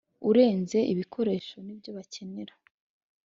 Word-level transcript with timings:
urenze 0.29 0.77
ibikoresho 0.91 1.55
n 1.65 1.67
ibyo 1.73 1.91
bakenera 1.97 2.53